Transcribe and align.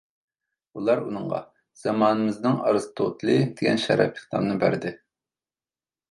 ئۇلار 0.77 1.01
ئۇنىڭغا 1.07 1.41
«زامانىمىزنىڭ 1.81 2.55
ئارستوتىلى» 2.69 3.35
دېگەن 3.59 3.81
شەرەپلىك 3.83 4.25
نامنى 4.37 4.57
بەردى. 4.65 4.95